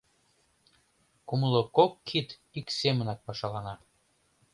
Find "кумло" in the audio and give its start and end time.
1.27-1.61